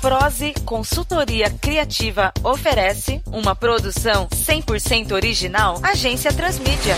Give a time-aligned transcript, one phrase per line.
[0.00, 6.96] Prose Consultoria Criativa oferece uma produção 100% original Agência Transmídia.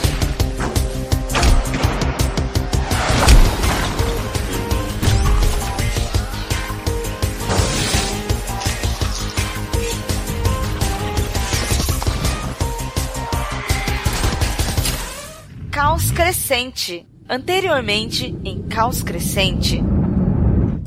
[15.71, 17.07] Caos Crescente.
[17.27, 19.83] Anteriormente em Caos Crescente.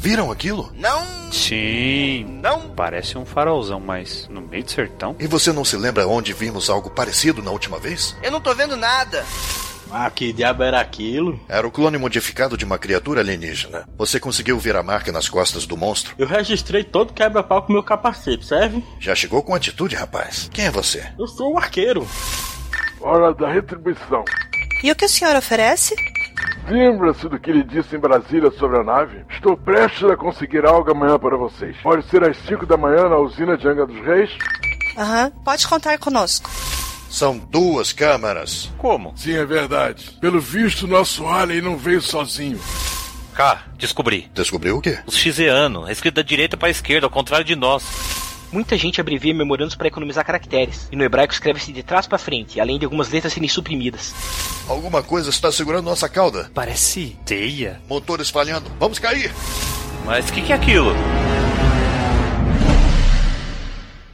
[0.04, 0.70] Viram aquilo?
[0.76, 1.32] Não.
[1.32, 2.26] Sim.
[2.42, 2.70] Não.
[2.72, 5.16] Parece um farolzão, mas no meio do sertão.
[5.18, 8.14] E você não se lembra onde vimos algo parecido na última vez?
[8.22, 9.24] Eu não tô vendo nada.
[9.90, 11.40] Ah, que diabo era aquilo?
[11.48, 13.88] Era o clone modificado de uma criatura alienígena.
[13.98, 16.14] Você conseguiu ver a marca nas costas do monstro?
[16.18, 18.84] Eu registrei todo quebra-pau com meu capacete, serve?
[19.00, 20.50] Já chegou com atitude, rapaz.
[20.52, 21.02] Quem é você?
[21.18, 22.06] Eu sou o arqueiro.
[23.00, 24.26] Hora da retribuição.
[24.84, 25.96] E o que o senhor oferece?
[26.68, 29.26] Lembra-se do que ele disse em Brasília sobre a nave?
[29.30, 31.76] Estou prestes a conseguir algo amanhã para vocês.
[31.84, 34.32] Pode ser às 5 da manhã na usina de Angra dos Reis?
[34.98, 36.50] Aham, pode contar conosco.
[37.10, 38.72] São duas câmaras.
[38.78, 39.14] Como?
[39.16, 40.18] Sim, é verdade.
[40.20, 42.60] Pelo visto, nosso alien não veio sozinho.
[43.36, 44.30] Cá, descobri.
[44.34, 45.00] Descobriu o quê?
[45.06, 47.84] Os Xizeano, escrito da direita para a esquerda, ao contrário de nós.
[48.54, 52.62] Muita gente abrevia memorandos para economizar caracteres, e no hebraico escreve-se de trás para frente,
[52.62, 54.14] além de algumas letras serem suprimidas.
[54.70, 56.52] Alguma coisa está segurando nossa cauda.
[56.54, 57.82] Parece teia.
[57.90, 58.70] Motores falhando.
[58.80, 59.34] Vamos cair!
[60.06, 60.94] Mas o que, que é aquilo?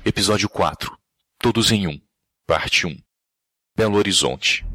[0.05, 0.97] Episódio 4
[1.37, 1.99] Todos em um.
[2.47, 2.95] Parte 1
[3.75, 4.65] Belo Horizonte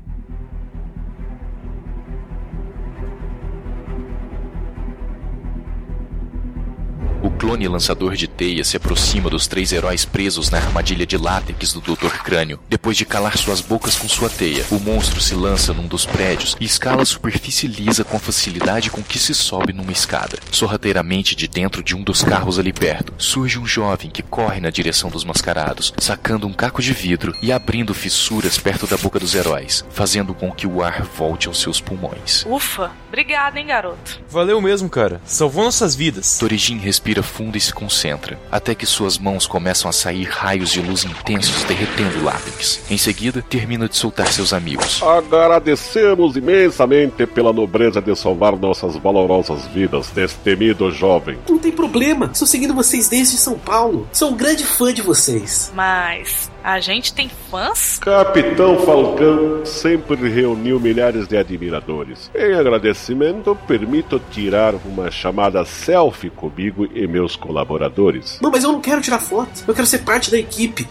[7.25, 11.73] O clone lançador de teia se aproxima dos três heróis presos na armadilha de látex
[11.73, 12.19] do Dr.
[12.23, 12.61] Crânio.
[12.69, 16.55] Depois de calar suas bocas com sua teia, o monstro se lança num dos prédios
[16.61, 20.37] e escala a superfície lisa com a facilidade com que se sobe numa escada.
[20.51, 24.69] Sorrateiramente de dentro de um dos carros ali perto, surge um jovem que corre na
[24.69, 29.35] direção dos mascarados, sacando um caco de vidro e abrindo fissuras perto da boca dos
[29.35, 32.45] heróis, fazendo com que o ar volte aos seus pulmões.
[32.47, 34.21] Ufa, obrigado, hein, garoto.
[34.29, 35.23] Valeu mesmo, cara.
[35.25, 36.37] Salvou nossas vidas.
[36.39, 40.81] Torijin respira fundo e se concentra, até que suas mãos começam a sair raios de
[40.81, 42.81] luz intensos derretendo o látex.
[42.91, 45.03] Em seguida, termina de soltar seus amigos.
[45.03, 51.39] Agradecemos imensamente pela nobreza de salvar nossas valorosas vidas, destemido jovem.
[51.49, 54.09] Não tem problema, estou seguindo vocês desde São Paulo.
[54.13, 55.73] Sou um grande fã de vocês.
[55.75, 57.99] Mas a gente tem fãs?
[57.99, 62.31] Capitão Falcão sempre reuniu milhares de admiradores.
[62.35, 68.39] Em agradecimento, permito tirar uma chamada selfie comigo e meus colaboradores.
[68.41, 69.63] Não, mas eu não quero tirar foto.
[69.69, 70.89] Eu quero ser parte da equipe.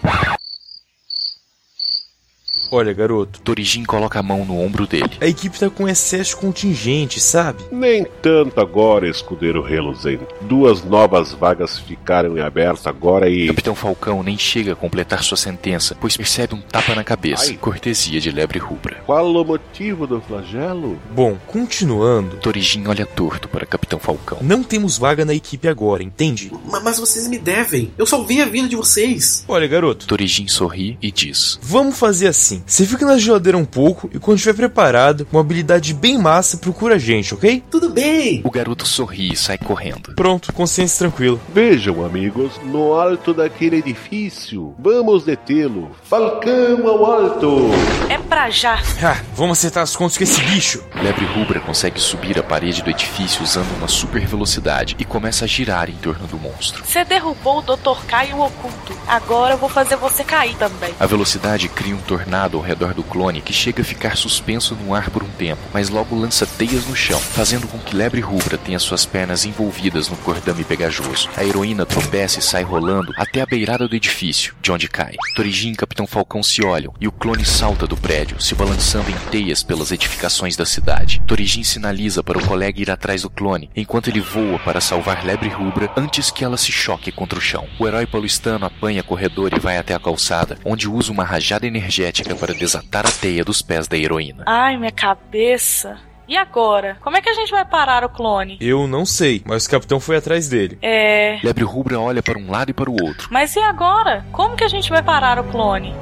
[2.71, 3.39] Olha, garoto.
[3.41, 5.11] Torijin coloca a mão no ombro dele.
[5.21, 7.63] A equipe tá com excesso de contingente, sabe?
[7.71, 10.19] Nem tanto agora, escudeiro Reluzen.
[10.41, 13.45] Duas novas vagas ficaram em aberto agora e.
[13.47, 17.51] Capitão Falcão nem chega a completar sua sentença, pois percebe um tapa na cabeça.
[17.51, 17.57] Ai.
[17.57, 18.97] Cortesia de lebre rubra.
[19.05, 20.97] Qual o motivo do flagelo?
[21.13, 22.37] Bom, continuando.
[22.37, 24.39] Torijin olha torto para Capitão Falcão.
[24.41, 26.51] Não temos vaga na equipe agora, entende?
[26.71, 27.91] Ma- Mas vocês me devem.
[27.97, 29.45] Eu salvei a vida de vocês.
[29.47, 30.07] Olha, garoto.
[30.07, 32.42] Torijin sorri e diz: Vamos fazer assim.
[32.65, 36.95] Você fica na geladeira um pouco e quando estiver preparado, uma habilidade bem massa, procura
[36.95, 37.63] a gente, ok?
[37.71, 38.41] Tudo bem.
[38.43, 40.13] O garoto sorri e sai correndo.
[40.15, 41.39] Pronto, consciência tranquila.
[41.53, 44.75] Vejam, amigos, no alto daquele edifício.
[44.77, 45.91] Vamos detê-lo.
[46.03, 47.69] Falcão ao alto!
[48.09, 48.81] É pra já.
[49.01, 50.83] Ah, vamos acertar as contas com esse bicho.
[51.01, 55.47] Lebre Rubra consegue subir a parede do edifício usando uma super velocidade e começa a
[55.47, 56.83] girar em torno do monstro.
[56.85, 58.05] Você derrubou o Dr.
[58.07, 58.93] Caio oculto.
[59.07, 60.93] Agora eu vou fazer você cair também.
[60.99, 64.95] A velocidade cria um tornado ao redor do clone que chega a ficar suspenso no
[64.95, 68.57] ar por um tempo, mas logo lança teias no chão, fazendo com que Lebre Rubra
[68.57, 71.29] tenha suas pernas envolvidas no cordame pegajoso.
[71.37, 75.15] A heroína tropeça e sai rolando até a beirada do edifício, de onde cai.
[75.35, 79.29] Torijin e Capitão Falcão se olham e o clone salta do prédio, se balançando em
[79.29, 81.21] teias pelas edificações da cidade.
[81.27, 85.49] Torijin sinaliza para o colega ir atrás do clone, enquanto ele voa para salvar Lebre
[85.49, 87.67] Rubra antes que ela se choque contra o chão.
[87.77, 92.22] O herói paulistano apanha corredor e vai até a calçada, onde usa uma rajada energética
[92.35, 94.43] para desatar a teia dos pés da heroína.
[94.47, 95.97] Ai, minha cabeça.
[96.27, 96.97] E agora?
[97.01, 98.57] Como é que a gente vai parar o clone?
[98.61, 100.77] Eu não sei, mas o capitão foi atrás dele.
[100.81, 101.39] É.
[101.43, 103.27] Lebre Rubra olha para um lado e para o outro.
[103.29, 104.25] Mas e agora?
[104.31, 105.93] Como que a gente vai parar o clone?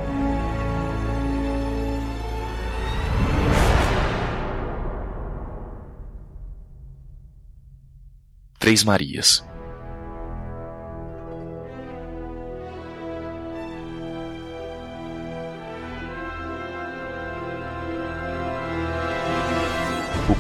[8.60, 9.44] Três Marias.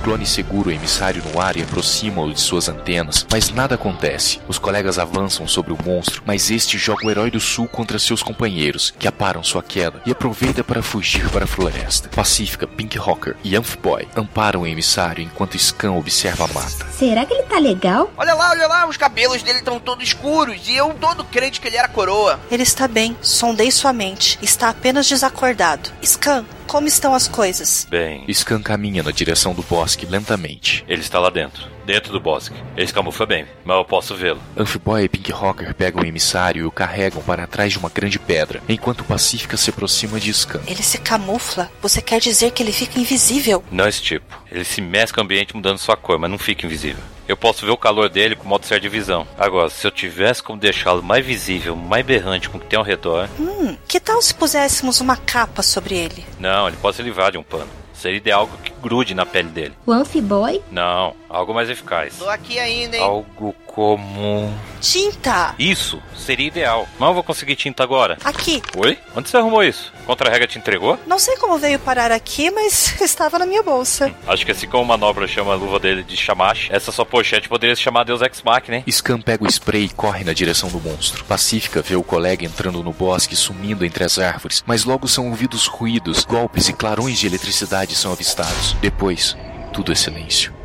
[0.01, 4.39] Clone segura o emissário no ar e aproxima-o de suas antenas, mas nada acontece.
[4.47, 8.23] Os colegas avançam sobre o monstro, mas este joga o herói do sul contra seus
[8.23, 12.09] companheiros, que aparam sua queda e aproveita para fugir para a floresta.
[12.09, 16.85] Pacífica, Pink Hawker e Amph Boy amparam o emissário enquanto Scan observa a mata.
[16.91, 18.11] Será que ele tá legal?
[18.17, 21.67] Olha lá, olha lá, os cabelos dele estão todos escuros e eu todo crente que
[21.67, 22.39] ele era coroa.
[22.49, 24.37] Ele está bem, sondei sua mente.
[24.41, 25.89] Está apenas desacordado.
[26.03, 27.85] Scan, como estão as coisas?
[27.89, 30.85] Bem, Scan caminha na direção do bosque lentamente.
[30.87, 31.69] ele está lá dentro.
[31.85, 32.55] Dentro do bosque.
[32.77, 34.41] Ele se camufla bem, mas eu posso vê-lo.
[34.55, 38.17] Amphiboy e Pink Hawker pegam o emissário e o carregam para trás de uma grande
[38.17, 40.61] pedra, enquanto Pacífica se aproxima de Scan.
[40.65, 41.69] Ele se camufla?
[41.81, 43.61] Você quer dizer que ele fica invisível?
[43.69, 44.41] Não esse tipo.
[44.49, 47.03] Ele se mescla o ambiente mudando sua cor, mas não fica invisível.
[47.31, 49.25] Eu posso ver o calor dele com o modo certo de visão.
[49.39, 52.83] Agora, se eu tivesse como deixá-lo mais visível, mais berrante com o que tem ao
[52.83, 53.29] redor.
[53.39, 56.25] Hum, que tal se puséssemos uma capa sobre ele?
[56.37, 57.69] Não, ele pode se livrar de um pano.
[57.93, 59.73] Seria ideal algo que grude na pele dele.
[59.85, 60.61] O Amphiboy?
[60.69, 62.17] Não, algo mais eficaz.
[62.17, 63.03] Tô aqui ainda, hein?
[63.03, 64.53] Algo como.
[64.79, 65.55] Tinta!
[65.57, 66.87] Isso, seria ideal.
[66.99, 68.17] Mas eu vou conseguir tinta agora.
[68.23, 68.61] Aqui.
[68.77, 68.97] Oi?
[69.15, 69.93] Onde você arrumou isso?
[70.05, 70.99] Contra-regra te entregou?
[71.07, 74.13] Não sei como veio parar aqui, mas estava na minha bolsa.
[74.27, 77.47] Acho que assim como o Manobra chama a luva dele de Shamash, essa sua pochete
[77.47, 78.83] poderia se chamar Deus Ex Machina, né?
[78.91, 81.23] Scan pega o spray e corre na direção do monstro.
[81.25, 85.67] Pacífica vê o colega entrando no bosque, sumindo entre as árvores, mas logo são ouvidos
[85.67, 88.73] ruídos, golpes e clarões de eletricidade são avistados.
[88.81, 89.37] Depois,
[89.71, 90.60] tudo é silêncio.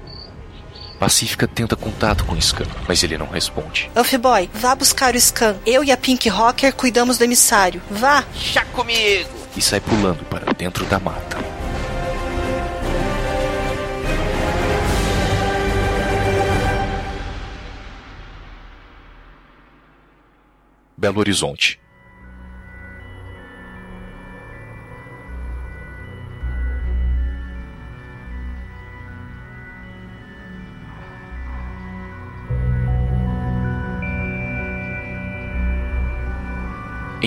[0.99, 3.91] Pacífica tenta contato com Scan, mas ele não responde.
[3.95, 5.57] Amphiboy, vá buscar o Scan.
[5.67, 7.83] Eu e a Pink Rocker cuidamos do emissário.
[7.91, 8.25] Vá!
[8.35, 9.29] Chá comigo!
[9.57, 11.37] E sai pulando para dentro da mata.
[20.97, 21.79] Belo Horizonte.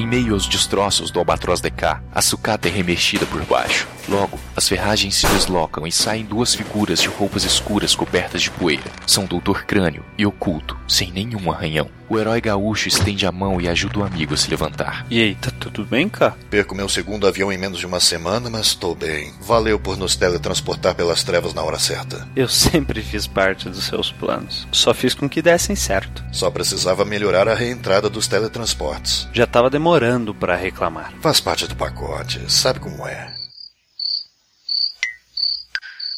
[0.10, 3.88] Meio aos destroços do Albatroz DK, a sucata é remexida por baixo.
[4.08, 8.92] Logo, as ferragens se deslocam e saem duas figuras de roupas escuras cobertas de poeira.
[9.06, 11.88] São Doutor Crânio e Oculto, sem nenhum arranhão.
[12.10, 15.06] O herói gaúcho estende a mão e ajuda o amigo a se levantar.
[15.12, 16.36] E aí, tá tudo bem, cara?
[16.50, 19.32] Perco meu segundo avião em menos de uma semana, mas estou bem.
[19.42, 22.28] Valeu por nos teletransportar pelas trevas na hora certa.
[22.36, 24.68] Eu sempre fiz parte dos seus planos.
[24.72, 26.24] Só fiz com que dessem certo.
[26.32, 29.30] Só precisava melhorar a reentrada dos teletransportes.
[29.32, 29.99] Já tava demorando
[30.34, 31.14] para reclamar.
[31.22, 33.34] Faz parte do pacote, sabe como é.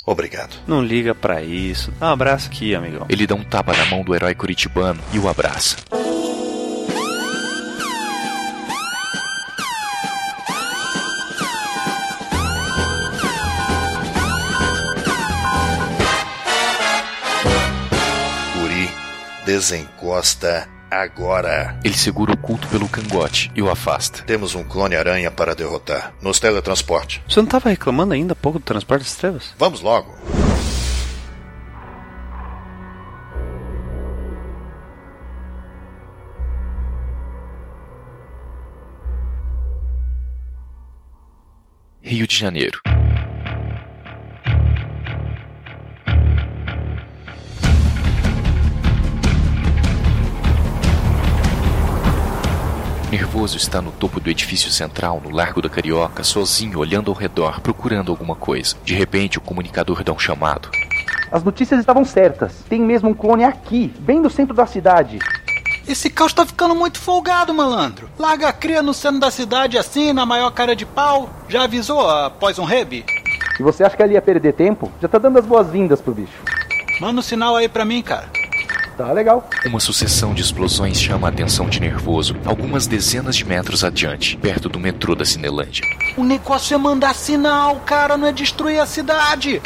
[0.06, 0.56] Obrigado.
[0.68, 1.92] Não liga para isso.
[2.00, 3.06] Dá um abraço aqui, amigão.
[3.10, 5.78] Ele dá um tapa na mão do herói curitibano e o abraça.
[18.56, 18.90] Guri,
[19.46, 21.80] desencosta agora.
[21.84, 24.24] Ele segura o culto pelo cangote e o afasta.
[24.24, 26.14] Temos um clone aranha para derrotar.
[26.22, 27.24] Nos teletransporte.
[27.28, 29.56] Você não tava reclamando ainda há pouco do transporte das trevas?
[29.58, 30.14] Vamos logo.
[42.04, 42.82] Rio de Janeiro.
[53.22, 57.62] Nervoso está no topo do edifício central, no Largo da Carioca, sozinho, olhando ao redor,
[57.62, 58.76] procurando alguma coisa.
[58.84, 60.72] De repente, o comunicador dá um chamado.
[61.32, 62.64] As notícias estavam certas.
[62.68, 65.20] Tem mesmo um clone aqui, bem no centro da cidade.
[65.88, 68.10] Esse caos tá ficando muito folgado, malandro.
[68.18, 71.30] Larga a cria no centro da cidade assim, na maior cara de pau.
[71.48, 73.06] Já avisou a Poison Reb?
[73.60, 74.92] E você acha que ali ia perder tempo?
[75.00, 76.42] Já tá dando as boas-vindas pro bicho.
[77.00, 78.41] Manda um sinal aí pra mim, cara.
[79.02, 79.50] Tá legal.
[79.66, 84.70] Uma sucessão de explosões chama a atenção de Nervoso, algumas dezenas de metros adiante, perto
[84.70, 85.84] do metrô da Cinelândia.
[86.16, 89.60] O negócio é mandar sinal, cara, não é destruir a cidade.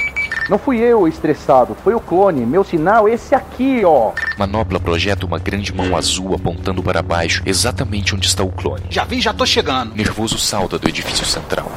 [0.50, 2.46] Não fui eu estressado, foi o clone.
[2.46, 4.14] Meu sinal é esse aqui, ó.
[4.38, 8.86] Manopla projeta uma grande mão azul apontando para baixo, exatamente onde está o clone.
[8.90, 9.94] Já vi, já tô chegando.
[9.96, 11.70] Nervoso salta do edifício central.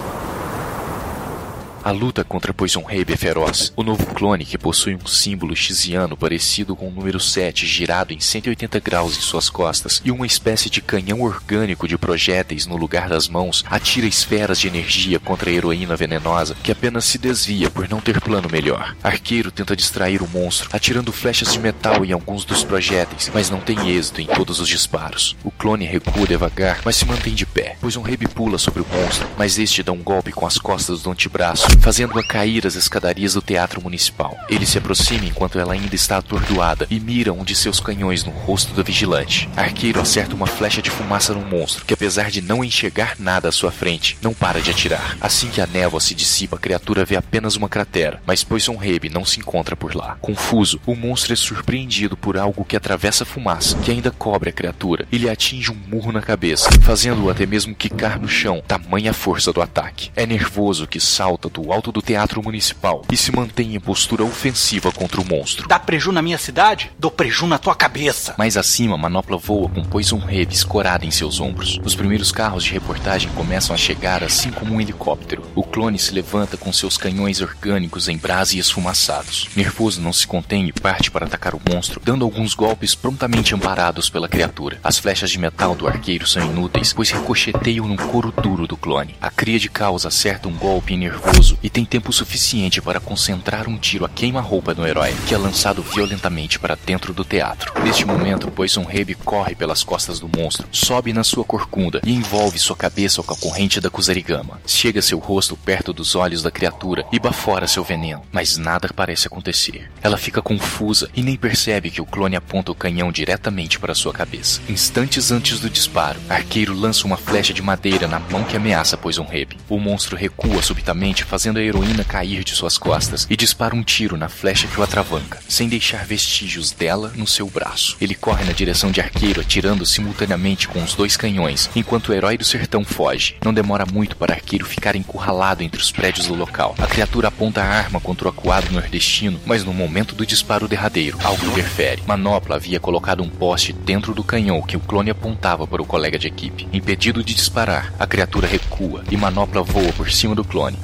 [1.84, 3.72] A luta contra Poison Rabe é feroz.
[3.76, 8.18] O novo clone, que possui um símbolo xiziano parecido com o número 7 girado em
[8.18, 13.08] 180 graus em suas costas e uma espécie de canhão orgânico de projéteis no lugar
[13.08, 17.88] das mãos, atira esferas de energia contra a heroína venenosa, que apenas se desvia por
[17.88, 18.96] não ter plano melhor.
[19.02, 23.60] Arqueiro tenta distrair o monstro, atirando flechas de metal em alguns dos projéteis, mas não
[23.60, 25.36] tem êxito em todos os disparos.
[25.44, 27.76] O clone recua devagar, mas se mantém de pé.
[27.80, 31.10] Poison Rabe pula sobre o monstro, mas este dá um golpe com as costas do
[31.10, 34.36] antebraço fazendo-a cair as escadarias do teatro municipal.
[34.48, 38.30] Ele se aproxima enquanto ela ainda está atordoada e mira um de seus canhões no
[38.30, 39.48] rosto da vigilante.
[39.56, 43.52] Arqueiro acerta uma flecha de fumaça no monstro, que apesar de não enxergar nada à
[43.52, 45.16] sua frente, não para de atirar.
[45.20, 49.10] Assim que a névoa se dissipa, a criatura vê apenas uma cratera, mas Poison Rabe
[49.10, 50.16] não se encontra por lá.
[50.20, 54.52] Confuso, o monstro é surpreendido por algo que atravessa a fumaça, que ainda cobre a
[54.52, 59.12] criatura, e lhe atinge um murro na cabeça, fazendo-o até mesmo quicar no chão, tamanha
[59.12, 60.10] força do ataque.
[60.14, 64.92] É nervoso que salta do alto do teatro municipal e se mantém em postura ofensiva
[64.92, 65.68] contra o monstro.
[65.68, 66.90] Dá preju na minha cidade?
[66.98, 68.34] Dou preju na tua cabeça.
[68.38, 71.78] Mais acima, a manopla voa com Poison Rabe escorada em seus ombros.
[71.84, 75.42] Os primeiros carros de reportagem começam a chegar assim como um helicóptero.
[75.54, 79.48] O clone se levanta com seus canhões orgânicos em brasa e esfumaçados.
[79.56, 84.10] Nervoso não se contém e parte para atacar o monstro, dando alguns golpes prontamente amparados
[84.10, 84.78] pela criatura.
[84.82, 89.14] As flechas de metal do arqueiro são inúteis, pois ricocheteiam no couro duro do clone.
[89.20, 93.78] A cria de caos acerta um golpe nervoso e tem tempo suficiente para concentrar um
[93.78, 97.72] tiro a queima-roupa no herói, que é lançado violentamente para dentro do teatro.
[97.82, 102.58] Neste momento, Poison Rabe corre pelas costas do monstro, sobe na sua corcunda e envolve
[102.58, 104.60] sua cabeça com a corrente da Kusarigama.
[104.66, 109.26] Chega seu rosto perto dos olhos da criatura e bafora seu veneno, mas nada parece
[109.26, 109.90] acontecer.
[110.02, 114.12] Ela fica confusa e nem percebe que o clone aponta o canhão diretamente para sua
[114.12, 114.60] cabeça.
[114.68, 119.24] Instantes antes do disparo, Arqueiro lança uma flecha de madeira na mão que ameaça Poison
[119.24, 119.58] Rabe.
[119.68, 124.16] O monstro recua subitamente, fazendo a heroína cair de suas costas e dispara um tiro
[124.16, 127.96] na flecha que o atravanca, sem deixar vestígios dela no seu braço.
[128.00, 132.36] Ele corre na direção de Arqueiro, atirando simultaneamente com os dois canhões, enquanto o herói
[132.36, 133.36] do sertão foge.
[133.44, 136.74] Não demora muito para Arqueiro ficar encurralado entre os prédios do local.
[136.78, 141.18] A criatura aponta a arma contra o acuado nordestino, mas no momento do disparo derradeiro,
[141.22, 142.02] algo interfere.
[142.06, 146.18] Manopla havia colocado um poste dentro do canhão que o clone apontava para o colega
[146.18, 146.68] de equipe.
[146.72, 150.78] Impedido de disparar, a criatura recua e Manopla voa por cima do clone,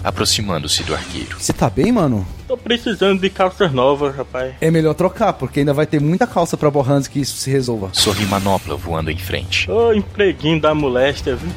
[0.44, 1.36] aproximando-se do arqueiro.
[1.40, 2.26] Você tá bem, mano?
[2.46, 4.54] Tô precisando de calças novas, rapaz.
[4.60, 7.50] É melhor trocar, porque ainda vai ter muita calça pra borrar antes que isso se
[7.50, 7.88] resolva.
[7.92, 9.70] Sorri Manopla voando em frente.
[9.70, 11.50] Ô, empreguinho da moléstia, viu?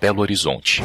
[0.00, 0.82] Belo Horizonte.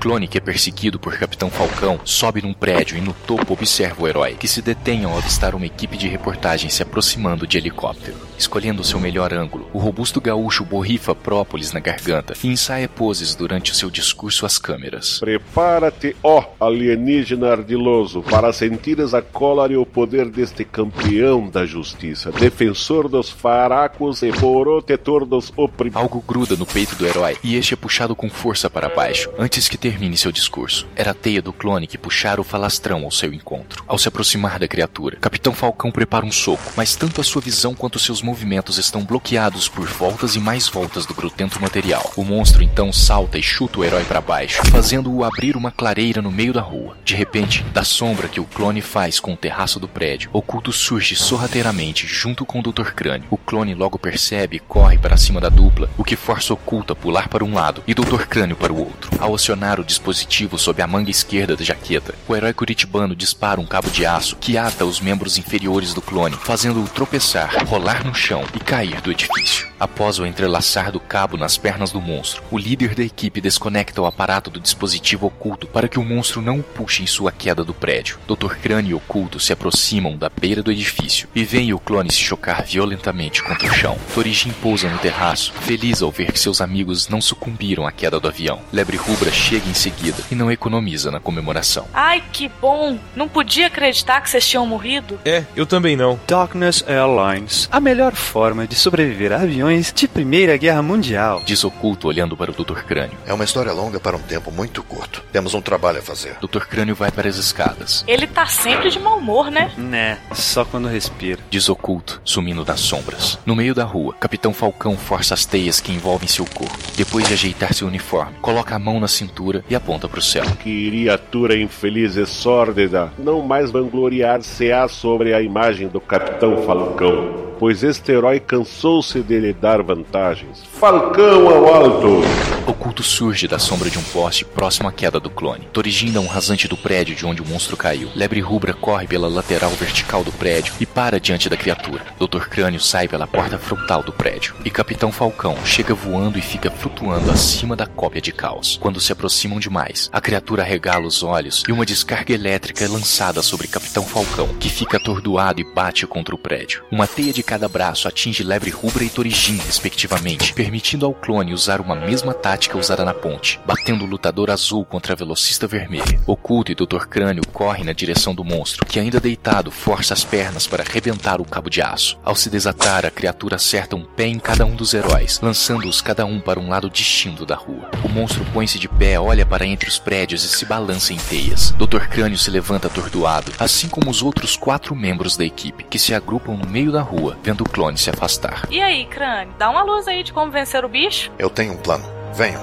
[0.00, 4.08] Clone que é perseguido por Capitão Falcão sobe num prédio e no topo observa o
[4.08, 8.16] herói, que se detém ao avistar uma equipe de reportagem se aproximando de helicóptero.
[8.38, 13.72] Escolhendo seu melhor ângulo, o robusto gaúcho borrifa própolis na garganta e ensaia poses durante
[13.72, 15.18] o seu discurso às câmeras.
[15.18, 22.32] Prepara-te, ó alienígena ardiloso, para sentires a cólera e o poder deste campeão da justiça,
[22.32, 26.00] defensor dos faracos e protetor dos oprimidos.
[26.00, 29.68] Algo gruda no peito do herói e este é puxado com força para baixo, antes
[29.68, 30.86] que termine seu discurso.
[30.94, 33.82] Era a teia do clone que puxara o falastrão ao seu encontro.
[33.88, 37.74] Ao se aproximar da criatura, Capitão Falcão prepara um soco, mas tanto a sua visão
[37.74, 42.12] quanto seus movimentos estão bloqueados por voltas e mais voltas do grudento material.
[42.16, 46.30] O monstro então salta e chuta o herói para baixo, fazendo-o abrir uma clareira no
[46.30, 46.96] meio da rua.
[47.04, 51.16] De repente, da sombra que o clone faz com o terraço do prédio, Oculto surge
[51.16, 52.92] sorrateiramente junto com o Dr.
[52.92, 53.26] Crânio.
[53.28, 56.96] O clone logo percebe e corre para cima da dupla, o que força Oculto a
[56.96, 58.26] pular para um lado e Dr.
[58.28, 59.10] Crânio para o outro.
[59.18, 63.66] Ao acionar o dispositivo sob a manga esquerda da jaqueta, o herói curitibano dispara um
[63.66, 68.44] cabo de aço que ata os membros inferiores do clone, fazendo-o tropeçar, rolar no chão
[68.54, 69.69] e cair do edifício.
[69.80, 74.04] Após o entrelaçar do cabo nas pernas do monstro, o líder da equipe desconecta o
[74.04, 77.72] aparato do dispositivo oculto para que o monstro não o puxe em sua queda do
[77.72, 78.18] prédio.
[78.28, 78.56] Dr.
[78.56, 82.62] Crânio e Oculto se aproximam da beira do edifício e veem o clone se chocar
[82.62, 83.96] violentamente contra o chão.
[84.12, 88.28] Torijin pousa no terraço, feliz ao ver que seus amigos não sucumbiram à queda do
[88.28, 88.60] avião.
[88.70, 91.86] Lebre Rubra chega em seguida e não economiza na comemoração.
[91.94, 92.98] Ai, que bom!
[93.16, 95.18] Não podia acreditar que vocês tinham morrido.
[95.24, 96.20] É, eu também não.
[96.28, 101.42] Darkness Airlines, a melhor forma de sobreviver a aviões de Primeira Guerra Mundial.
[101.46, 102.80] Diz oculto olhando para o Dr.
[102.82, 103.16] Crânio.
[103.24, 105.22] É uma história longa para um tempo muito curto.
[105.30, 106.36] Temos um trabalho a fazer.
[106.40, 106.66] Dr.
[106.66, 108.04] Crânio vai para as escadas.
[108.08, 109.70] Ele tá sempre de mau humor, né?
[109.78, 111.38] Né, só quando respira.
[111.48, 113.38] Diz oculto, sumindo das sombras.
[113.46, 116.76] No meio da rua, Capitão Falcão força as teias que envolvem seu corpo.
[116.96, 120.44] Depois de ajeitar seu uniforme, coloca a mão na cintura e aponta para o céu.
[120.60, 127.49] Criatura infeliz e sórdida, não mais vangloriar-se-á sobre a imagem do Capitão Falcão.
[127.60, 130.62] Pois este herói cansou-se de lhe dar vantagens.
[130.80, 132.22] Falcão ao alto!
[132.66, 135.68] Oculto surge da sombra de um poste próximo à queda do clone.
[135.70, 138.08] Torijin dá um rasante do prédio de onde o monstro caiu.
[138.14, 142.06] Lebre Rubra corre pela lateral vertical do prédio e para diante da criatura.
[142.18, 142.48] Dr.
[142.48, 144.54] Crânio sai pela porta frontal do prédio.
[144.64, 148.78] E Capitão Falcão chega voando e fica flutuando acima da cópia de caos.
[148.80, 153.42] Quando se aproximam demais, a criatura regala os olhos e uma descarga elétrica é lançada
[153.42, 156.84] sobre Capitão Falcão, que fica atordoado e bate contra o prédio.
[156.90, 161.80] Uma teia de cada braço atinge Lebre Rubra e Torijin, respectivamente, permitindo ao clone usar
[161.80, 166.20] uma mesma tática usada na ponte, batendo o lutador azul contra a velocista vermelha.
[166.28, 167.06] Oculto e Dr.
[167.08, 171.44] Crânio correm na direção do monstro, que ainda deitado força as pernas para arrebentar o
[171.44, 172.16] cabo de aço.
[172.22, 176.24] Ao se desatar, a criatura acerta um pé em cada um dos heróis, lançando-os cada
[176.24, 177.90] um para um lado distinto da rua.
[178.04, 181.72] O monstro põe-se de pé, olha para entre os prédios e se balança em teias.
[181.72, 182.06] Dr.
[182.08, 186.56] Crânio se levanta atordoado, assim como os outros quatro membros da equipe, que se agrupam
[186.56, 188.66] no meio da rua, vendo o clone se afastar.
[188.70, 191.30] E aí, crânio, dá uma luz aí de como vencer o bicho?
[191.38, 192.04] Eu tenho um plano.
[192.34, 192.62] Venham.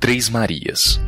[0.00, 1.00] Três Marias.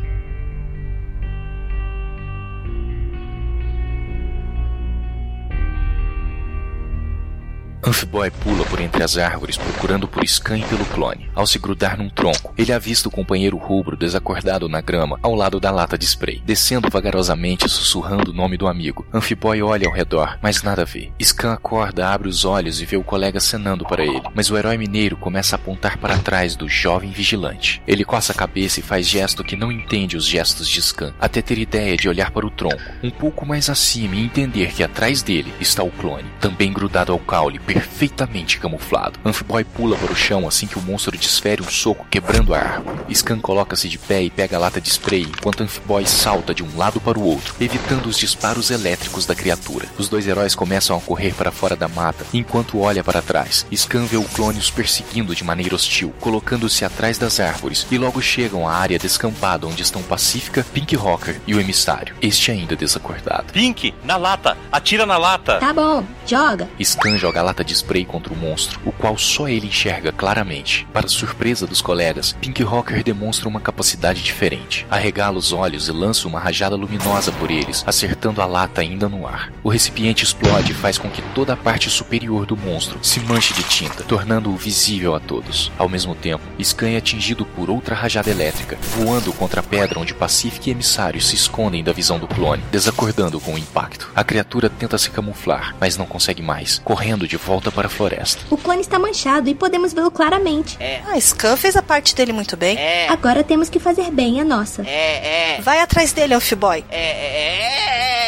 [7.83, 11.27] Amphiboy pula por entre as árvores procurando por Scan e pelo clone.
[11.33, 15.59] Ao se grudar num tronco, ele avista o companheiro rubro desacordado na grama ao lado
[15.59, 19.05] da lata de spray, descendo vagarosamente sussurrando o nome do amigo.
[19.11, 21.11] Amphiboy olha ao redor, mas nada vê.
[21.21, 24.77] Scan acorda, abre os olhos e vê o colega cenando para ele, mas o herói
[24.77, 27.81] mineiro começa a apontar para trás do jovem vigilante.
[27.87, 31.41] Ele coça a cabeça e faz gesto que não entende os gestos de Scan, até
[31.41, 35.23] ter ideia de olhar para o tronco, um pouco mais acima e entender que atrás
[35.23, 39.19] dele está o clone, também grudado ao caule, perfeitamente camuflado.
[39.23, 43.15] Amphiboy pula para o chão assim que o monstro desfere um soco quebrando a árvore.
[43.15, 46.77] Scan coloca-se de pé e pega a lata de spray enquanto Amphiboy salta de um
[46.77, 49.87] lado para o outro, evitando os disparos elétricos da criatura.
[49.97, 53.65] Os dois heróis começam a correr para fora da mata enquanto olha para trás.
[53.73, 58.21] Scan vê o clone os perseguindo de maneira hostil, colocando-se atrás das árvores e logo
[58.21, 63.53] chegam à área descampada onde estão Pacífica, Pink Rocker e o emissário, este ainda desacordado.
[63.53, 64.57] Pink, na lata!
[64.71, 65.59] Atira na lata!
[65.59, 66.67] Tá bom, joga.
[66.83, 70.87] Scan joga a lata de spray contra o monstro, o qual só ele enxerga claramente.
[70.93, 74.85] Para surpresa dos colegas, Pink Rocker demonstra uma capacidade diferente.
[74.89, 79.27] Arregala os olhos e lança uma rajada luminosa por eles, acertando a lata ainda no
[79.27, 79.51] ar.
[79.63, 83.53] O recipiente explode e faz com que toda a parte superior do monstro se manche
[83.53, 85.71] de tinta, tornando-o visível a todos.
[85.77, 90.13] Ao mesmo tempo, Scan é atingido por outra rajada elétrica, voando contra a pedra onde
[90.13, 94.09] Pacific e Emissário se escondem da visão do clone, desacordando com o impacto.
[94.15, 98.43] A criatura tenta se camuflar, mas não consegue mais, correndo de volta para a floresta.
[98.49, 100.77] O clone está manchado e podemos vê-lo claramente.
[100.79, 101.01] É.
[101.07, 102.77] Ah, Scan fez a parte dele muito bem.
[102.77, 103.09] É.
[103.09, 104.83] Agora temos que fazer bem a nossa.
[104.87, 105.61] É, é.
[105.61, 106.85] Vai atrás dele, Amphiboy.
[106.89, 108.20] É, é, é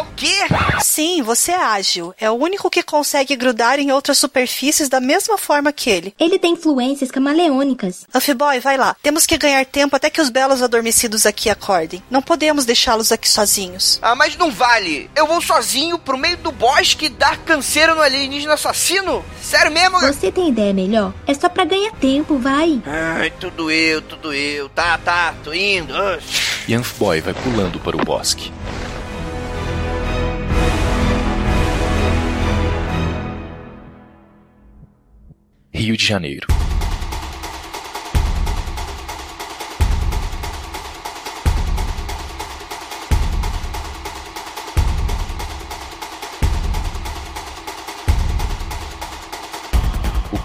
[0.00, 0.46] o quê?
[0.82, 2.14] Sim, você é ágil.
[2.18, 6.14] É o único que consegue grudar em outras superfícies da mesma forma que ele.
[6.18, 8.06] Ele tem influências camaleônicas.
[8.14, 8.96] Amphiboy, vai lá.
[9.02, 12.02] Temos que ganhar tempo até que os belos adormecidos aqui acordem.
[12.10, 13.98] Não podemos deixá-los aqui sozinhos.
[14.02, 15.10] Ah, mas não vale.
[15.14, 19.24] Eu vou sozinho pro meio do bosque dar canseiro no alienígena assassino?
[19.42, 20.00] Sério mesmo?
[20.00, 21.12] Você tem ideia melhor?
[21.26, 22.80] É só pra ganhar tempo, vai.
[22.86, 24.68] Ai, tudo eu, tudo eu.
[24.68, 25.94] Tá, tá, tô indo.
[25.96, 26.18] Ah.
[26.66, 28.52] E Amphiboy vai pulando para o bosque.
[35.80, 36.59] Rio de Janeiro.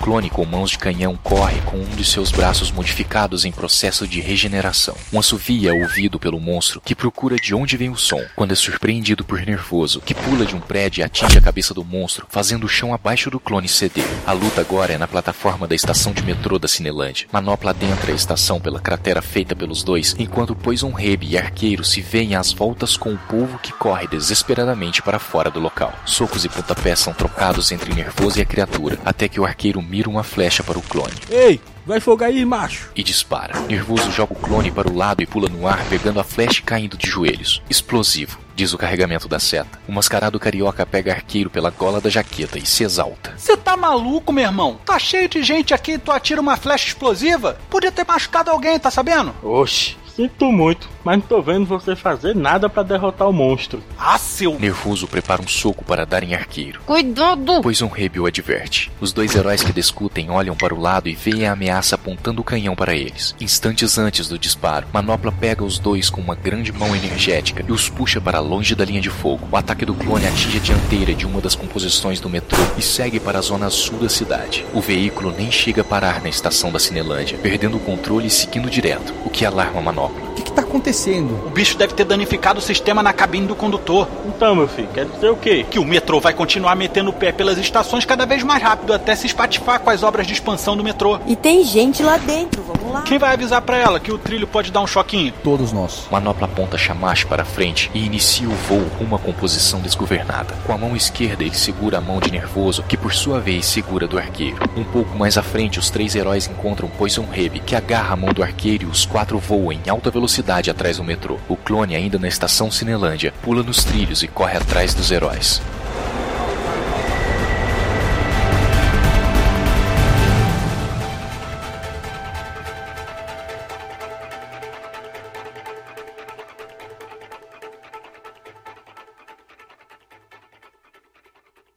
[0.06, 4.22] Clone com mãos de canhão corre com um de seus braços modificados em processo de
[4.22, 4.96] regeneração.
[5.12, 8.56] Um assovio é ouvido pelo monstro, que procura de onde vem o som, quando é
[8.56, 12.66] surpreendido por Nervoso, que pula de um prédio e atinge a cabeça do monstro, fazendo
[12.66, 14.06] o chão abaixo do clone ceder.
[14.28, 17.28] A luta agora é na plataforma da estação de metrô da Cinelândia.
[17.32, 22.02] Manopla adentra a estação pela cratera feita pelos dois, enquanto Poison Rebe e Arqueiro se
[22.02, 25.92] veem às voltas com o povo que corre desesperadamente para fora do local.
[26.06, 30.10] Socos e pontapés são trocados entre Nervoso e a criatura, até que o arqueiro mira
[30.10, 31.14] uma flecha para o clone.
[31.30, 32.90] Ei, vai fogar aí, macho.
[32.94, 33.58] E dispara.
[33.62, 36.64] Nervoso joga o clone para o lado e pula no ar, pegando a flecha e
[36.64, 37.62] caindo de joelhos.
[37.70, 39.80] Explosivo, diz o carregamento da seta.
[39.88, 43.34] O mascarado carioca pega arqueiro pela gola da jaqueta e se exalta.
[43.38, 44.78] Você tá maluco, meu irmão?
[44.86, 47.58] Tá cheio de gente aqui e tu atira uma flecha explosiva?
[47.70, 49.34] Podia ter machucado alguém, tá sabendo?
[49.42, 53.84] Oxe, Sinto muito, mas não tô vendo você fazer nada para derrotar o monstro.
[54.00, 54.58] Ah, seu!
[54.58, 56.80] Nervoso prepara um soco para dar em arqueiro.
[56.86, 57.60] Cuidado!
[57.62, 58.90] Pois um Rebe o adverte.
[59.02, 62.46] Os dois heróis que discutem olham para o lado e veem a ameaça apontando o
[62.46, 63.36] canhão para eles.
[63.42, 67.90] Instantes antes do disparo, Manopla pega os dois com uma grande mão energética e os
[67.90, 69.46] puxa para longe da linha de fogo.
[69.52, 73.20] O ataque do clone atinge a dianteira de uma das composições do metrô e segue
[73.20, 74.66] para a zona sul da cidade.
[74.74, 78.70] O veículo nem chega a parar na estação da Cinelândia, perdendo o controle e seguindo
[78.70, 80.05] direto, o que alarma a Manopla.
[80.08, 81.32] O que, que tá acontecendo?
[81.46, 84.08] O bicho deve ter danificado o sistema na cabine do condutor.
[84.26, 85.66] Então, meu filho, quer dizer o quê?
[85.70, 89.16] Que o metrô vai continuar metendo o pé pelas estações cada vez mais rápido até
[89.16, 91.20] se espatifar com as obras de expansão do metrô.
[91.26, 93.02] E tem gente lá dentro, vamos lá.
[93.04, 95.34] Quem vai avisar para ela que o trilho pode dar um choquinho?
[95.44, 96.08] Todos nós.
[96.12, 100.54] Manopla aponta Shamash para frente e inicia o voo rumo à composição desgovernada.
[100.66, 104.08] Com a mão esquerda, ele segura a mão de Nervoso, que por sua vez segura
[104.08, 104.58] do arqueiro.
[104.76, 108.34] Um pouco mais à frente, os três heróis encontram Poison Rebe, que agarra a mão
[108.34, 111.40] do arqueiro e os quatro voam em alta velocidade atrás do metrô.
[111.48, 115.62] O clone, ainda na estação Cinelândia, pula nos trilhos e corre atrás dos heróis.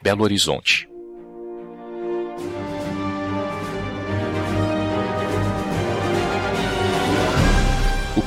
[0.03, 0.89] Belo Horizonte.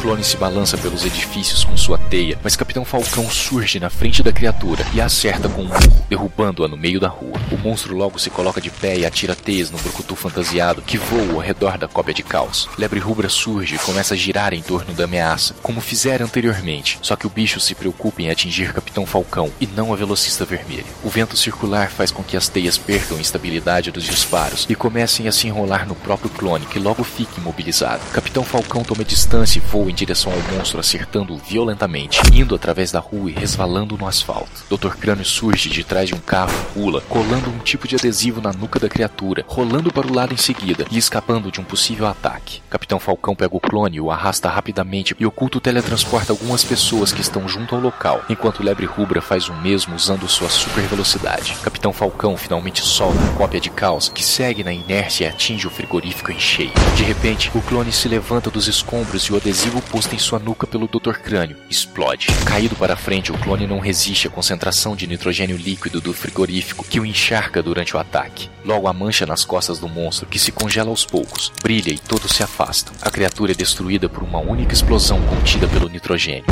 [0.02, 4.34] Clone se balança pelos edifícios com sua teia, mas Capitão Falcão surge na frente da
[4.34, 7.40] criatura e a acerta com um murro, derrubando-a no meio da rua.
[7.52, 11.34] O monstro logo se coloca de pé e atira teias no brucutu fantasiado que voa
[11.36, 12.68] ao redor da cópia de caos.
[12.80, 17.16] Lebre Rubra surge e começa a girar em torno da ameaça, como fizera anteriormente, só
[17.16, 20.86] que o bicho se preocupa em atingir Capitão Falcão e não a velocista vermelha.
[21.04, 25.28] O vento circular faz com que as teias percam a estabilidade dos disparos e comecem
[25.28, 28.02] a se enrolar no próprio clone, que logo fica imobilizado.
[28.12, 33.00] Capitão Falcão toma distância e voa em direção ao monstro, acertando-o violentamente, indo através da
[33.00, 34.64] rua e resvalando no asfalto.
[34.70, 34.96] Dr.
[34.96, 38.80] Crânio surge de trás de um carro, pula, colando um tipo de adesivo na nuca
[38.80, 42.62] da criatura, rolando para o lado em seguida e escapando de um possível ataque.
[42.70, 47.48] Capitão Falcão pega o clone, o arrasta rapidamente e oculto teletransporta algumas pessoas que estão
[47.48, 51.56] junto ao local, enquanto Lebre Rubra faz o mesmo usando sua super velocidade.
[51.62, 55.72] Capitão Falcão finalmente solta a cópia de caos, que segue na inércia e atinge o
[55.72, 56.72] frigorífico em cheio.
[56.96, 60.68] De repente, o clone se levanta dos escombros e o adesivo posto em sua nuca
[60.68, 61.18] pelo Dr.
[61.24, 62.28] Crânio explode.
[62.46, 67.00] Caído para frente, o clone não resiste à concentração de nitrogênio líquido do frigorífico que
[67.00, 68.50] o encharca durante o ataque.
[68.64, 72.32] Logo a mancha nas costas do monstro, que se congela aos poucos, brilha e todos
[72.32, 72.94] se afastam.
[73.02, 76.46] A criatura é destruída por uma única explosão contida pelo nitrogênio.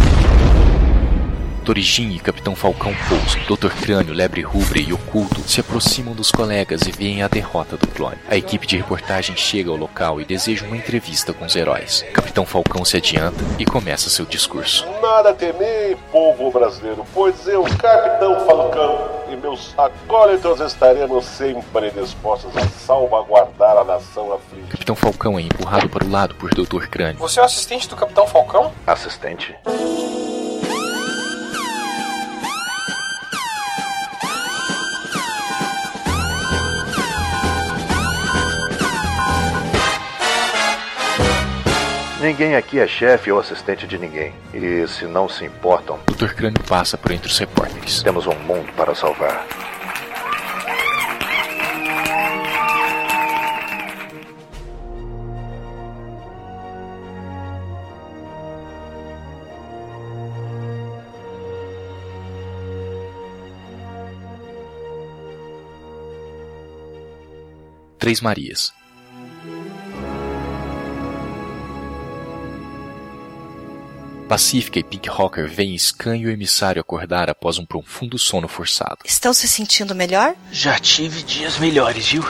[1.70, 3.42] Torijin e Capitão Falcão pousam.
[3.56, 3.72] Dr.
[3.80, 8.18] Crânio, Lebre Rubre e Oculto se aproximam dos colegas e veem a derrota do clone.
[8.28, 12.04] A equipe de reportagem chega ao local e deseja uma entrevista com os heróis.
[12.12, 14.84] Capitão Falcão se adianta e começa seu discurso.
[15.00, 22.50] Nada a temer, povo brasileiro, pois eu, Capitão Falcão, e meus acólitos estaremos sempre dispostos
[22.58, 24.72] a salvaguardar a nação afligida.
[24.72, 26.88] Capitão Falcão é empurrado para o lado por Dr.
[26.88, 27.20] Crânio.
[27.20, 28.72] Você é o assistente do Capitão Falcão?
[28.88, 29.56] Assistente?
[42.22, 44.34] Ninguém aqui é chefe ou assistente de ninguém.
[44.54, 46.34] E se não se importam, Dr.
[46.34, 48.04] Crânio passa por entre os repórteres.
[48.04, 49.48] temos um mundo para salvar.
[67.98, 68.79] Três Marias.
[74.30, 79.00] Pacífica e Pink Rocker veem Scan e o emissário acordar após um profundo sono forçado.
[79.04, 80.36] Estão se sentindo melhor?
[80.52, 82.24] Já tive dias melhores, viu?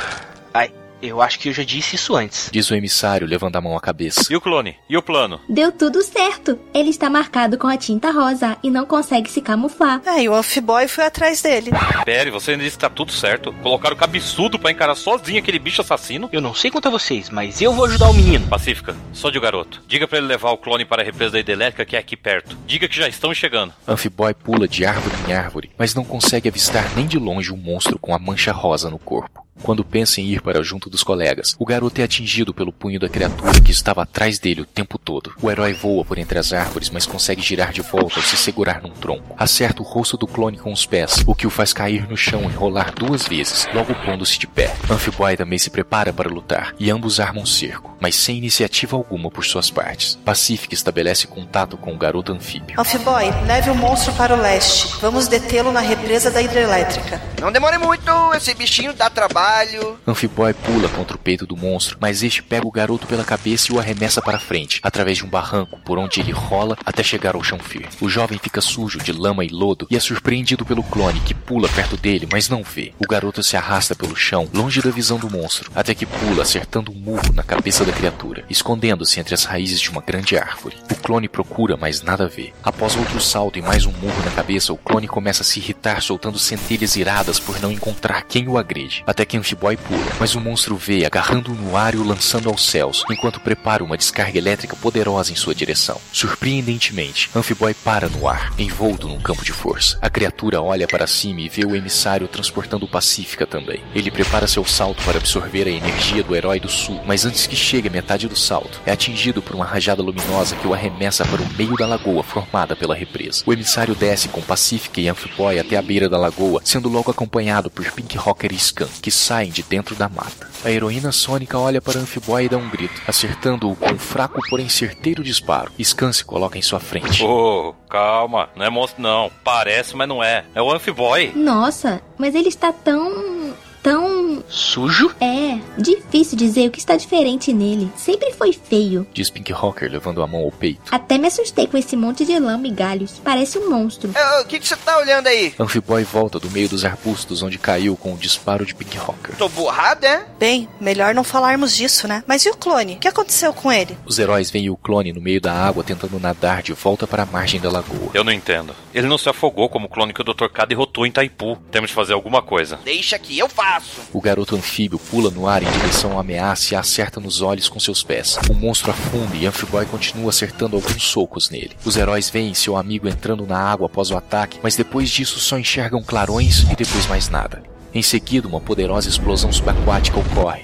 [1.01, 2.49] Eu acho que eu já disse isso antes.
[2.51, 4.21] Diz o emissário, levando a mão à cabeça.
[4.29, 4.75] E o clone?
[4.89, 5.39] E o plano?
[5.47, 6.59] Deu tudo certo.
[6.73, 10.01] Ele está marcado com a tinta rosa e não consegue se camuflar.
[10.05, 11.71] É, e o Amphiboy foi atrás dele.
[12.03, 13.53] Pere, você ainda disse que tá tudo certo.
[13.63, 16.29] Colocaram o cabeçudo pra encarar sozinho aquele bicho assassino?
[16.33, 18.47] Eu não sei quanto a vocês, mas eu vou ajudar o menino.
[18.47, 19.81] Pacífica, só de o garoto.
[19.87, 22.57] Diga pra ele levar o clone para a represa da hidrelétrica que é aqui perto.
[22.67, 23.73] Diga que já estão chegando.
[23.87, 27.97] Amphiboy pula de árvore em árvore, mas não consegue avistar nem de longe o monstro
[27.97, 29.47] com a mancha rosa no corpo.
[29.61, 33.09] Quando pensa em ir para junto dos colegas, o garoto é atingido pelo punho da
[33.09, 35.33] criatura que estava atrás dele o tempo todo.
[35.41, 38.81] O herói voa por entre as árvores, mas consegue girar de volta ao se segurar
[38.81, 39.35] num tronco.
[39.37, 42.43] Acerta o rosto do clone com os pés, o que o faz cair no chão
[42.43, 44.73] e rolar duas vezes, logo pondo-se de pé.
[44.89, 49.29] Amphiboy também se prepara para lutar, e ambos armam um cerco, mas sem iniciativa alguma
[49.29, 50.17] por suas partes.
[50.25, 52.79] Pacific estabelece contato com o garoto anfíbio.
[52.79, 54.95] Amphiboy, leve o monstro para o leste.
[55.01, 57.21] Vamos detê-lo na represa da hidrelétrica.
[57.39, 59.97] Não demore muito, esse bichinho dá trabalho.
[60.05, 63.75] Amphiboy pula contra o peito do monstro, mas este pega o garoto pela cabeça e
[63.75, 67.43] o arremessa para frente, através de um barranco, por onde ele rola até chegar ao
[67.43, 67.87] chão firme.
[68.01, 71.69] O jovem fica sujo de lama e lodo e é surpreendido pelo clone, que pula
[71.69, 72.93] perto dele, mas não vê.
[72.99, 76.91] O garoto se arrasta pelo chão, longe da visão do monstro, até que pula, acertando
[76.91, 80.75] um murro na cabeça da criatura, escondendo-se entre as raízes de uma grande árvore.
[80.91, 82.51] O clone procura, mas nada vê.
[82.61, 86.01] Após outro salto e mais um murro na cabeça, o clone começa a se irritar,
[86.01, 89.03] soltando centelhas iradas por não encontrar quem o agride.
[89.05, 92.65] Até que Amphiboy pula, mas o monstro vê, agarrando-o no ar e o lançando aos
[92.65, 95.99] céus, enquanto prepara uma descarga elétrica poderosa em sua direção.
[96.13, 99.97] Surpreendentemente, Amphiboy para no ar, envolto num campo de força.
[100.01, 103.83] A criatura olha para cima e vê o emissário transportando Pacífica também.
[103.93, 107.55] Ele prepara seu salto para absorver a energia do herói do sul, mas antes que
[107.55, 111.41] chegue a metade do salto, é atingido por uma rajada luminosa que o arremessa para
[111.41, 113.43] o meio da lagoa formada pela represa.
[113.45, 117.69] O emissário desce com Pacífica e Amphiboy até a beira da lagoa, sendo logo acompanhado
[117.69, 120.47] por Pink Rocker e Scan, que saem de dentro da mata.
[120.63, 124.69] A heroína sônica olha para Amphiboy e dá um grito, acertando-o com um fraco porém
[124.69, 125.71] certeiro disparo.
[125.83, 127.21] Scan se coloca em sua frente.
[127.21, 129.29] Ô, calma, não é monstro não.
[129.43, 130.45] Parece, mas não é.
[130.55, 131.33] É o Amphiboy.
[131.35, 133.53] Nossa, mas ele está tão.
[133.83, 134.18] tão.
[134.47, 135.11] Sujo?
[135.19, 137.91] É, difícil dizer o que está diferente nele.
[137.95, 139.05] Sempre foi feio.
[139.13, 140.81] Diz Pink Rocker levando a mão ao peito.
[140.91, 143.19] Até me assustei com esse monte de lama e galhos.
[143.23, 144.11] Parece um monstro.
[144.15, 145.53] É, O que que você tá olhando aí?
[145.59, 149.35] Amphiboy volta do meio dos arbustos onde caiu com o disparo de Pink Rocker.
[149.35, 150.25] Tô borrado, é?
[150.39, 152.23] Bem, melhor não falarmos disso, né?
[152.27, 152.95] Mas e o clone?
[152.95, 153.97] O que aconteceu com ele?
[154.05, 157.25] Os heróis veem o clone no meio da água tentando nadar de volta para a
[157.25, 158.11] margem da lagoa.
[158.13, 158.75] Eu não entendo.
[158.93, 160.47] Ele não se afogou como o clone que o Dr.
[160.47, 161.57] K derrotou em Taipu.
[161.71, 162.79] Temos de fazer alguma coisa.
[162.83, 164.01] Deixa que eu faço.
[164.13, 167.67] O garoto anfíbio pula no ar em direção à ameaça e a acerta nos olhos
[167.67, 168.37] com seus pés.
[168.47, 171.71] O monstro afunda e Amphiboy continua acertando alguns socos nele.
[171.83, 175.57] Os heróis veem seu amigo entrando na água após o ataque, mas depois disso só
[175.57, 177.63] enxergam clarões e depois mais nada.
[177.91, 180.61] Em seguida, uma poderosa explosão subaquática ocorre.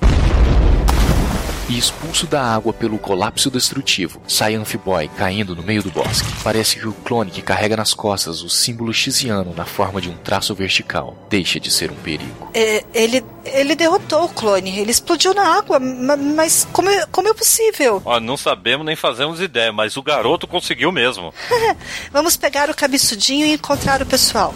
[1.68, 6.28] E expulso da água pelo colapso destrutivo, sai Amphiboy caindo no meio do bosque.
[6.44, 10.16] Parece que o clone que carrega nas costas o símbolo xiziano na forma de um
[10.16, 12.52] traço vertical deixa de ser um perigo.
[12.54, 14.78] É, ele, ele derrotou o clone.
[14.78, 15.80] Ele explodiu na água.
[15.80, 18.00] ma- Mas como é, como é possível?
[18.06, 21.34] Ó, não sabemos nem fazemos ideia, mas o garoto conseguiu mesmo.
[22.14, 24.54] Vamos pegar o cabeçudinho e encontrar o pessoal.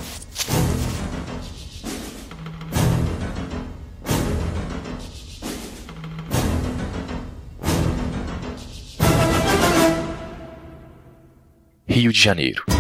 [11.99, 12.78] Rio de Janeiro.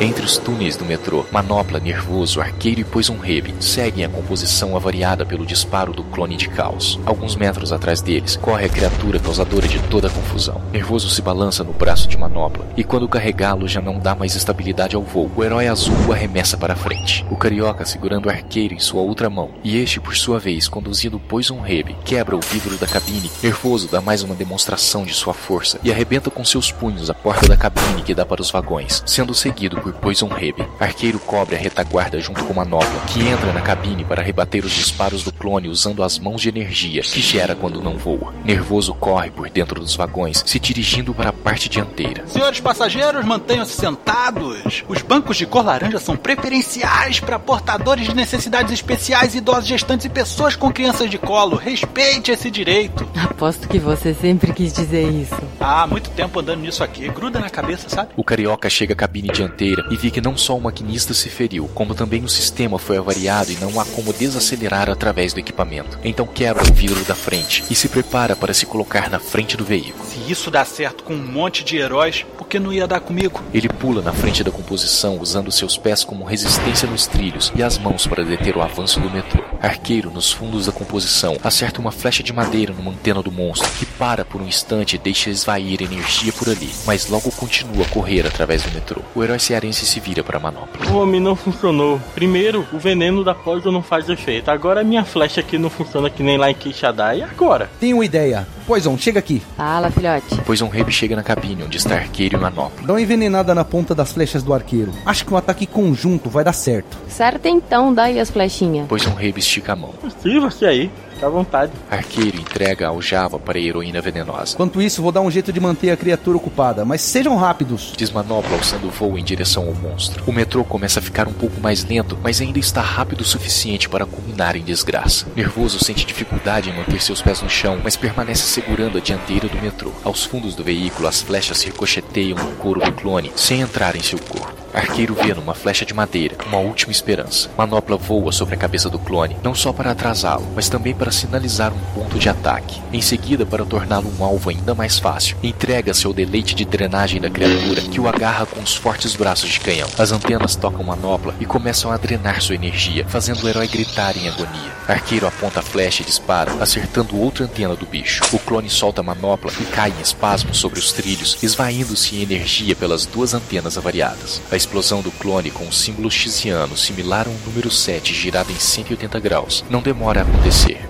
[0.00, 5.26] Entre os túneis do metrô, Manopla, Nervoso, Arqueiro e Poison Rebe seguem a composição avariada
[5.26, 7.00] pelo disparo do clone de caos.
[7.04, 10.62] Alguns metros atrás deles, corre a criatura causadora de toda a confusão.
[10.70, 14.94] Nervoso se balança no braço de Manopla, e quando carregá-lo já não dá mais estabilidade
[14.94, 15.28] ao voo.
[15.34, 17.26] O herói azul o arremessa para frente.
[17.28, 21.18] O carioca segurando o arqueiro em sua outra mão, e este, por sua vez, conduzindo
[21.18, 23.28] Poison Rebe, quebra o vidro da cabine.
[23.42, 27.48] Nervoso dá mais uma demonstração de sua força e arrebenta com seus punhos a porta
[27.48, 30.66] da cabine que dá para os vagões, sendo seguido por Poison Rebe.
[30.78, 35.22] Arqueiro cobre a retaguarda junto com Manopla, que entra na cabine para rebater os disparos
[35.24, 38.32] do clone usando as mãos de energia que gera quando não voa.
[38.44, 42.26] Nervoso corre por dentro dos vagões, se dirigindo para a parte dianteira.
[42.26, 44.84] Senhores passageiros, mantenham-se sentados.
[44.88, 50.10] Os bancos de cor laranja são preferenciais para portadores de necessidades especiais, idosos, gestantes e
[50.10, 51.56] pessoas com crianças de colo.
[51.56, 53.08] Respeite esse direito.
[53.24, 55.36] Aposto que você sempre quis dizer isso.
[55.60, 57.08] Ah, muito tempo andando nisso aqui.
[57.08, 58.10] Gruda na cabeça, sabe?
[58.16, 61.68] O carioca chega à cabine dianteira e vê que não só o maquinista se feriu,
[61.74, 65.98] como também o sistema foi avariado e não há como desacelerar através do equipamento.
[66.04, 69.64] Então quebra o vidro da frente e se prepara para se colocar na frente do
[69.64, 70.04] veículo.
[70.04, 73.42] Se isso dá certo com um monte de heróis, por que não ia dar comigo?
[73.52, 77.78] Ele pula na frente da composição usando seus pés como resistência nos trilhos e as
[77.78, 79.42] mãos para deter o avanço do metrô.
[79.60, 83.86] Arqueiro, nos fundos da composição, acerta uma flecha de madeira numa antena do monstro, que
[83.86, 88.26] para por um instante e deixa esvair energia por ali, mas logo continua a correr
[88.26, 89.02] através do metrô.
[89.14, 90.90] O herói cearense pensa e se vira para a manopla.
[90.90, 92.00] O homem não funcionou.
[92.14, 94.50] Primeiro, o veneno da poison não faz efeito.
[94.50, 97.14] Agora a minha flecha aqui não funciona que nem lá em Quixadá.
[97.14, 97.70] E agora?
[97.78, 98.46] Tenho uma ideia.
[98.66, 99.42] Poison, chega aqui.
[99.56, 100.40] Fala, filhote.
[100.42, 102.86] Poison Rebe chega na cabine onde está Arqueiro e Manopla.
[102.86, 104.92] Dá uma envenenada na ponta das flechas do arqueiro.
[105.04, 106.96] Acho que um ataque conjunto vai dar certo.
[107.08, 108.86] Certo então, dá aí as flechinhas.
[108.88, 109.92] Poison Rebe estica a mão.
[110.22, 110.90] Sirva-se aí.
[111.18, 111.72] Fica à vontade.
[111.90, 114.54] Arqueiro entrega a aljava para a heroína venenosa.
[114.54, 117.92] Enquanto isso, vou dar um jeito de manter a criatura ocupada, mas sejam rápidos.
[117.96, 120.22] Diz Manopla alçando voo em direção ao monstro.
[120.28, 123.88] O metrô começa a ficar um pouco mais lento, mas ainda está rápido o suficiente
[123.88, 125.26] para culminar em desgraça.
[125.34, 129.60] Nervoso, sente dificuldade em manter seus pés no chão, mas permanece segurando a dianteira do
[129.60, 129.90] metrô.
[130.04, 134.20] Aos fundos do veículo, as flechas ricocheteiam no couro do clone, sem entrar em seu
[134.20, 134.67] corpo.
[134.78, 137.50] Arqueiro vê numa flecha de madeira uma última esperança.
[137.58, 141.72] Manopla voa sobre a cabeça do clone, não só para atrasá-lo, mas também para sinalizar
[141.72, 142.80] um ponto de ataque.
[142.92, 147.28] Em seguida, para torná-lo um alvo ainda mais fácil, entrega-se ao deleite de drenagem da
[147.28, 149.88] criatura, que o agarra com os fortes braços de canhão.
[149.98, 154.28] As antenas tocam Manopla e começam a drenar sua energia, fazendo o herói gritar em
[154.28, 154.78] agonia.
[154.86, 158.22] Arqueiro aponta a flecha e dispara, acertando outra antena do bicho.
[158.32, 162.76] O clone solta a Manopla e cai em espasmos sobre os trilhos, esvaindo-se em energia
[162.76, 164.40] pelas duas antenas avariadas.
[164.52, 168.58] A explosão do clone com um símbolo xiziano similar a um número 7 girado em
[168.58, 170.86] 180 graus não demora a acontecer.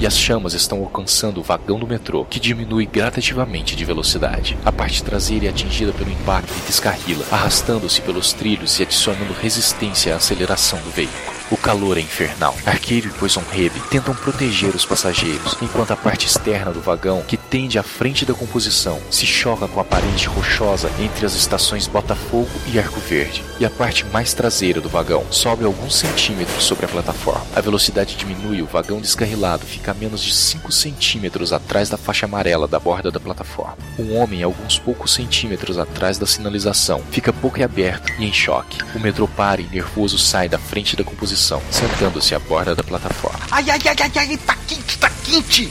[0.00, 4.58] E as chamas estão alcançando o vagão do metrô, que diminui gradativamente de velocidade.
[4.64, 10.12] A parte traseira é atingida pelo impacto e descarrila, arrastando-se pelos trilhos e adicionando resistência
[10.12, 11.31] à aceleração do veículo.
[11.52, 12.56] O calor é infernal.
[12.64, 17.36] Arqueiro e Poison Rebe tentam proteger os passageiros, enquanto a parte externa do vagão, que
[17.36, 22.48] tende à frente da composição, se choca com a parede rochosa entre as estações Botafogo
[22.72, 23.44] e Arco Verde.
[23.60, 27.44] E a parte mais traseira do vagão sobe alguns centímetros sobre a plataforma.
[27.54, 31.98] A velocidade diminui e o vagão descarrilado fica a menos de 5 centímetros atrás da
[31.98, 33.76] faixa amarela da borda da plataforma.
[33.98, 38.78] Um homem, alguns poucos centímetros atrás da sinalização, fica boquiaberto e em choque.
[38.94, 43.40] O metrô para e nervoso sai da frente da composição sentando-se à borda da plataforma.
[43.50, 44.81] Ai, ai, ai, ai, ai, tá quente,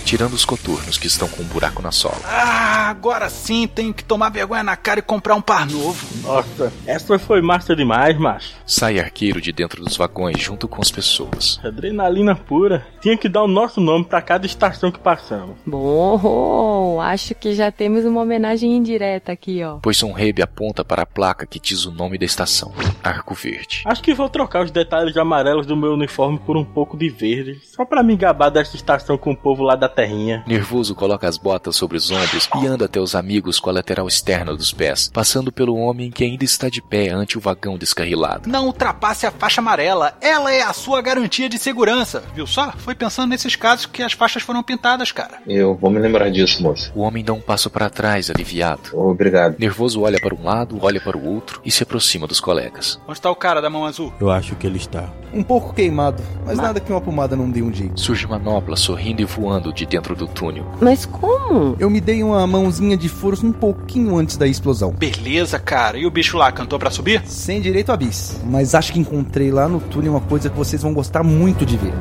[0.05, 2.19] Tirando os coturnos que estão com um buraco na sola.
[2.25, 6.05] Ah, agora sim tenho que tomar vergonha na cara e comprar um par novo.
[6.23, 8.53] Nossa, essa foi massa demais, macho.
[8.65, 11.59] Sai arqueiro de dentro dos vagões junto com as pessoas.
[11.63, 12.85] Adrenalina pura.
[13.01, 15.55] Tinha que dar o nosso nome para cada estação que passamos.
[15.65, 19.79] Bom, acho que já temos uma homenagem indireta aqui, ó.
[19.81, 23.83] Pois um rebe aponta para a placa que diz o nome da estação: Arco Verde.
[23.85, 27.09] Acho que vou trocar os detalhes de amarelos do meu uniforme por um pouco de
[27.09, 30.43] verde, só para me gabar desta estação com o povo lá da terrinha.
[30.47, 34.07] Nervoso coloca as botas sobre os ombros e anda até os amigos com a lateral
[34.07, 38.49] externa dos pés, passando pelo homem que ainda está de pé ante o vagão descarrilado.
[38.49, 42.23] Não ultrapasse a faixa amarela, ela é a sua garantia de segurança.
[42.33, 42.71] Viu só?
[42.77, 45.39] Foi pensando nesses casos que as faixas foram pintadas, cara.
[45.47, 46.91] Eu vou me lembrar disso, moço.
[46.95, 48.81] O homem dá um passo para trás, aliviado.
[48.93, 49.55] Obrigado.
[49.57, 52.99] Nervoso olha para um lado, olha para o outro e se aproxima dos colegas.
[53.07, 54.13] Onde está o cara da mão azul?
[54.19, 55.09] Eu acho que ele está.
[55.33, 57.99] Um pouco queimado, mas nada que uma pomada não dê um jeito.
[57.99, 60.65] Surge manopla sorrindo e voando de dentro do túnel.
[60.81, 61.75] Mas como?
[61.79, 64.91] Eu me dei uma mãozinha de força um pouquinho antes da explosão.
[64.91, 65.97] Beleza, cara.
[65.97, 67.21] E o bicho lá cantou para subir?
[67.25, 68.39] Sem direito a bis.
[68.45, 71.77] Mas acho que encontrei lá no túnel uma coisa que vocês vão gostar muito de
[71.77, 71.93] ver.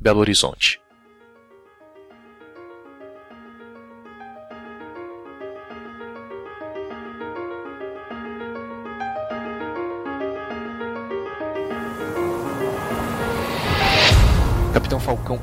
[0.00, 0.80] Belo Horizonte.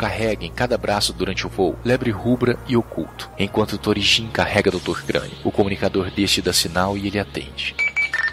[0.04, 5.02] Carrega em cada braço durante o voo lebre rubra e oculto, enquanto Torijin carrega Dr.
[5.08, 5.38] Crânio.
[5.46, 7.74] O comunicador deste dá sinal e ele atende.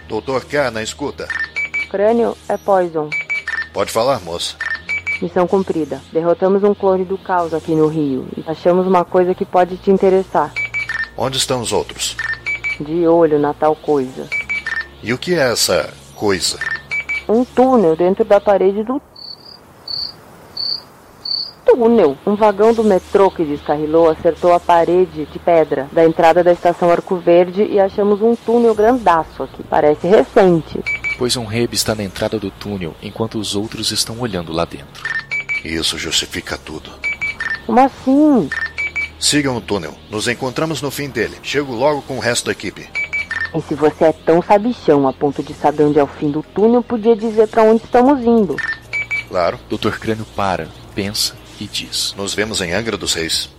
[0.08, 1.28] Doutor K, na escuta.
[1.88, 3.08] Crânio é Poison.
[3.72, 4.56] Pode falar, moça.
[5.22, 6.00] Missão cumprida.
[6.12, 9.92] Derrotamos um clone do caos aqui no Rio e achamos uma coisa que pode te
[9.92, 10.52] interessar.
[11.16, 12.16] Onde estão os outros?
[12.80, 14.28] De olho na tal coisa.
[15.04, 16.58] E o que é essa coisa?
[17.28, 19.00] Um túnel dentro da parede do
[21.74, 22.16] túnel.
[22.26, 26.90] Um vagão do metrô que descarrilou acertou a parede de pedra da entrada da estação
[26.90, 29.62] Arco Verde e achamos um túnel grandaço aqui.
[29.62, 30.82] Parece recente.
[31.18, 35.02] Pois um rebe está na entrada do túnel enquanto os outros estão olhando lá dentro.
[35.64, 36.90] Isso justifica tudo.
[37.66, 38.48] Como assim?
[39.18, 39.94] Sigam o túnel.
[40.10, 41.36] Nos encontramos no fim dele.
[41.42, 42.88] Chego logo com o resto da equipe.
[43.54, 46.42] E se você é tão sabichão a ponto de saber onde é o fim do
[46.42, 48.56] túnel, podia dizer para onde estamos indo.
[49.28, 49.58] Claro.
[49.68, 49.98] Dr.
[49.98, 53.50] Crânio para, pensa e diz: Nos vemos em Angra dos Reis.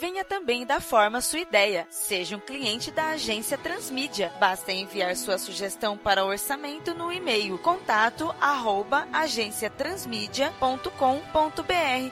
[0.00, 1.86] Venha também dar forma à sua ideia.
[1.90, 4.32] Seja um cliente da agência Transmídia.
[4.40, 8.34] Basta enviar sua sugestão para orçamento no e-mail contato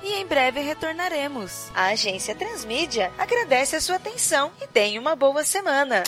[0.03, 1.71] e em breve retornaremos.
[1.75, 6.03] A agência Transmídia agradece a sua atenção e tenha uma boa semana.